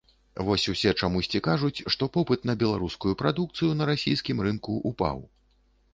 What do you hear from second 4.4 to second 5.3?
рынку ўпаў.